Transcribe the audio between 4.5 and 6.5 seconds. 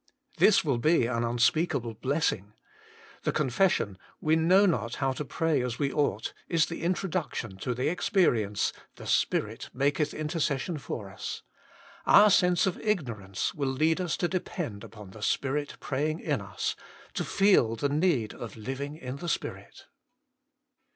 not how to pray as we ought,"